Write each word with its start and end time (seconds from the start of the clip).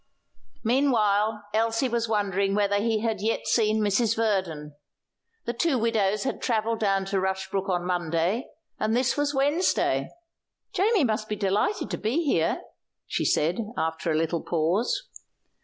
Meanwhile 0.63 1.43
Elsie 1.53 1.87
was 1.87 2.09
wondering 2.09 2.55
whether 2.55 2.77
he 2.77 3.01
had 3.01 3.21
yet 3.21 3.45
seen 3.45 3.81
Mrs. 3.83 4.15
Verdon. 4.15 4.75
The 5.45 5.53
two 5.53 5.77
widows 5.77 6.23
had 6.23 6.41
travelled 6.41 6.79
down 6.79 7.05
to 7.05 7.19
Rushbrook 7.19 7.69
on 7.69 7.85
Monday, 7.85 8.47
and 8.79 8.95
this 8.97 9.15
was 9.15 9.35
Wednesday. 9.35 10.09
"Jamie 10.73 11.03
must 11.03 11.29
be 11.29 11.35
delighted 11.35 11.91
to 11.91 11.97
be 11.99 12.23
here," 12.23 12.63
she 13.05 13.23
said 13.25 13.59
after 13.77 14.09
a 14.11 14.17
little 14.17 14.41
pause. 14.41 15.07